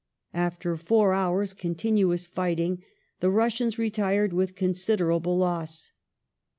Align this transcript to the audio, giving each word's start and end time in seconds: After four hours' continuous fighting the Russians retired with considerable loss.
After 0.33 0.77
four 0.77 1.13
hours' 1.13 1.53
continuous 1.53 2.25
fighting 2.25 2.81
the 3.19 3.29
Russians 3.29 3.77
retired 3.77 4.33
with 4.33 4.55
considerable 4.55 5.37
loss. 5.37 5.91